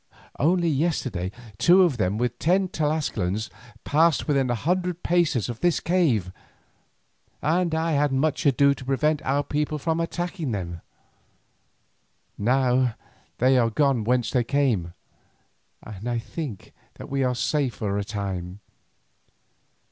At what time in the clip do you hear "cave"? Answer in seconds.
5.79-6.31